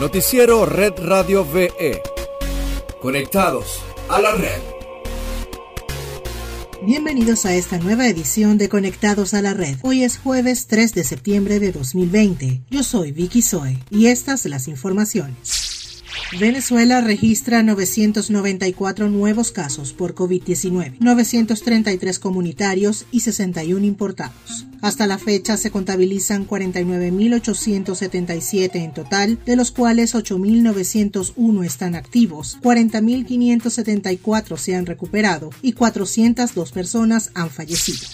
[0.00, 2.00] Noticiero Red Radio VE.
[3.02, 4.60] Conectados a la red.
[6.82, 9.78] Bienvenidos a esta nueva edición de Conectados a la Red.
[9.82, 12.62] Hoy es jueves 3 de septiembre de 2020.
[12.70, 15.67] Yo soy Vicky Zoe y estas las informaciones.
[16.36, 24.66] Venezuela registra 994 nuevos casos por COVID-19, 933 comunitarios y 61 importados.
[24.82, 34.58] Hasta la fecha se contabilizan 49.877 en total, de los cuales 8.901 están activos, 40.574
[34.58, 38.06] se han recuperado y 402 personas han fallecido.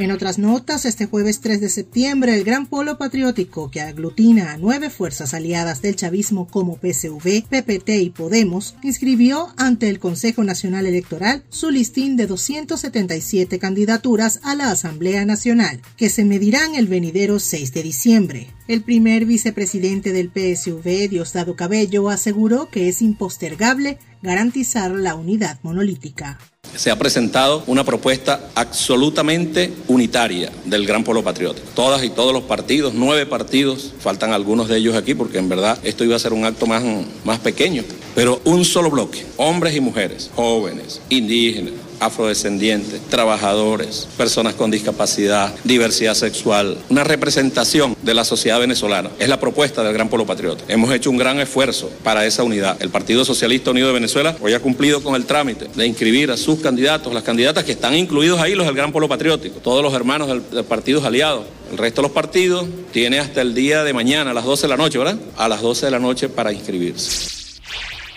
[0.00, 4.56] En otras notas, este jueves 3 de septiembre, el Gran Polo Patriótico, que aglutina a
[4.56, 10.86] nueve fuerzas aliadas del chavismo como PSV, PPT y Podemos, inscribió ante el Consejo Nacional
[10.86, 17.38] Electoral su listín de 277 candidaturas a la Asamblea Nacional, que se medirán el venidero
[17.38, 18.46] 6 de diciembre.
[18.68, 26.38] El primer vicepresidente del PSV, Diosdado Cabello, aseguró que es impostergable garantizar la unidad monolítica
[26.76, 31.66] se ha presentado una propuesta absolutamente unitaria del Gran Polo Patriótico.
[31.74, 35.78] Todas y todos los partidos, nueve partidos, faltan algunos de ellos aquí porque en verdad
[35.82, 36.82] esto iba a ser un acto más,
[37.24, 37.82] más pequeño,
[38.14, 46.14] pero un solo bloque, hombres y mujeres, jóvenes, indígenas, afrodescendientes, trabajadores, personas con discapacidad, diversidad
[46.14, 49.10] sexual, una representación de la sociedad venezolana.
[49.18, 50.64] Es la propuesta del Gran Polo Patriota.
[50.68, 52.80] Hemos hecho un gran esfuerzo para esa unidad.
[52.82, 56.36] El Partido Socialista Unido de Venezuela hoy ha cumplido con el trámite de inscribir a
[56.36, 59.94] sus candidatos, las candidatas que están incluidos ahí, los del Gran Polo Patriótico, todos los
[59.94, 61.44] hermanos del, del partidos aliados.
[61.70, 64.68] El resto de los partidos tiene hasta el día de mañana, a las 12 de
[64.68, 65.18] la noche, ¿verdad?
[65.36, 67.49] A las 12 de la noche para inscribirse.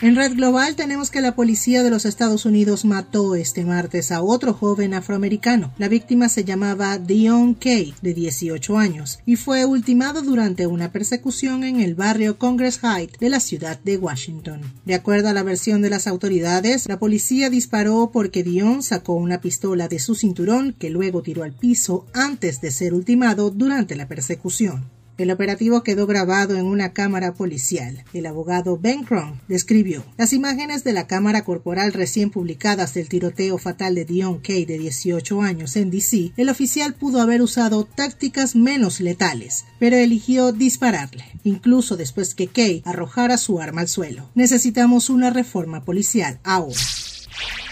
[0.01, 4.21] En Red Global tenemos que la policía de los Estados Unidos mató este martes a
[4.21, 5.73] otro joven afroamericano.
[5.77, 11.63] La víctima se llamaba Dion Kay, de 18 años, y fue ultimado durante una persecución
[11.63, 14.61] en el barrio Congress Heights de la ciudad de Washington.
[14.83, 19.39] De acuerdo a la versión de las autoridades, la policía disparó porque Dion sacó una
[19.41, 24.07] pistola de su cinturón que luego tiró al piso antes de ser ultimado durante la
[24.07, 24.92] persecución.
[25.17, 28.03] El operativo quedó grabado en una cámara policial.
[28.13, 33.59] El abogado Ben Cron describió las imágenes de la cámara corporal recién publicadas del tiroteo
[33.59, 36.31] fatal de Dion Kay de 18 años en DC.
[36.35, 42.81] El oficial pudo haber usado tácticas menos letales, pero eligió dispararle, incluso después que Kay
[42.83, 44.29] arrojara su arma al suelo.
[44.33, 46.79] Necesitamos una reforma policial ahora.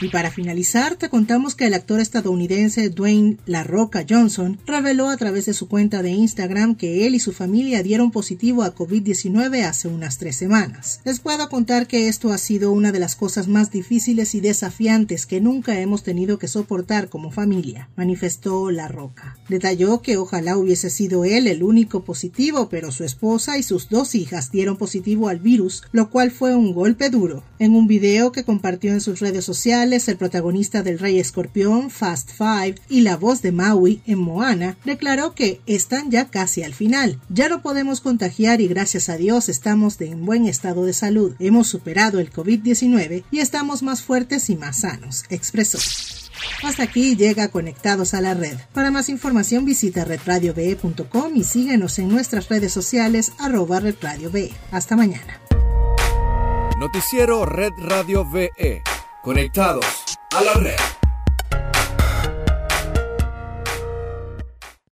[0.02, 5.18] Y para finalizar, te contamos que el actor estadounidense Dwayne La Roca Johnson reveló a
[5.18, 9.64] través de su cuenta de Instagram que él y su familia dieron positivo a COVID-19
[9.64, 11.02] hace unas tres semanas.
[11.06, 15.28] Les puedo contar que esto ha sido una de las cosas más difíciles y desafiantes
[15.28, 19.38] que nunca hemos tenido que soportar como familia, manifestó La Roca.
[19.50, 24.16] Detalló que ojalá hubiese sido él el único positivo, pero su esposa y sus dos
[24.16, 27.44] hijas dieron positivo al virus, lo cual fue un golpe duro.
[27.60, 32.32] En un video que compartió en sus redes sociales, el protagonista del Rey Escorpión, Fast
[32.32, 37.20] Five, y la voz de Maui en Moana, declaró que están ya casi al final.
[37.30, 41.36] Ya no podemos contagiar y gracias a Dios estamos en buen estado de salud.
[41.40, 45.78] Hemos superado el COVID-19 y estamos más fuertes y más sanos, expresó.
[46.64, 48.58] Hasta aquí llega Conectados a la Red.
[48.74, 54.52] Para más información visita redradiove.com y síguenos en nuestras redes sociales arroba redradiove.
[54.72, 55.40] Hasta mañana.
[56.80, 58.82] Noticiero Red Radio VE
[59.22, 61.01] Conectados a la red.